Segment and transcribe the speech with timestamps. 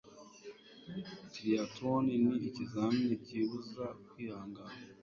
[1.31, 4.77] Triathlon ni ikizamini kibuza kwihangana.